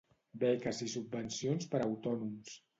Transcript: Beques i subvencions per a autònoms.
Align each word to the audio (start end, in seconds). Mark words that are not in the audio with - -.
Beques 0.43 0.79
i 0.87 0.87
subvencions 0.95 1.71
per 1.77 1.85
a 1.85 1.89
autònoms. 1.93 2.61